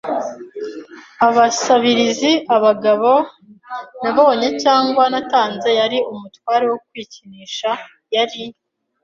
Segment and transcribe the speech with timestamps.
[1.27, 3.11] abasabirizi-abagabo
[4.01, 7.69] nabonye cyangwa natanze, yari umutware wo kwikinisha.
[8.15, 8.43] Yari